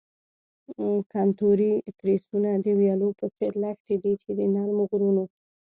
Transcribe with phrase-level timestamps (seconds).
[1.13, 5.23] کنتوري تریسونه د ویالو په څیر لښتې دي چې د نرمو غرونو.